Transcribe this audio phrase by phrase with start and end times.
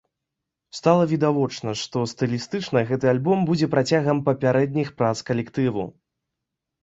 [0.77, 5.83] Стала відавочна, што стылістычна гэты альбом будзе працягам папярэдніх прац калектыву.